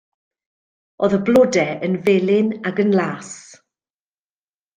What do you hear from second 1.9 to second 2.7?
felyn